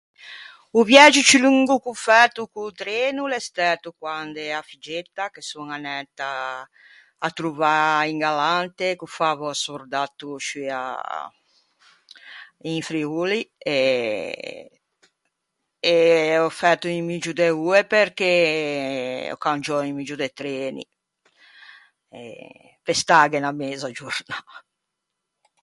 [0.79, 5.67] O viægio ciù longo ch'ò fæto co-o treno o l'é stæto quand'ea figgetta, che son
[5.77, 6.29] anæta
[7.25, 7.75] à trovâ
[8.11, 10.83] un galante ch'o fava o sordatto sciù à...
[12.71, 13.41] in Friuli,
[13.75, 13.77] e...
[15.93, 15.93] e
[16.45, 18.33] ò fæto un muggio de oe perché
[19.35, 20.83] ò cangiou un muggio de treni.
[22.83, 24.37] Pe stâghe unna meza giornâ.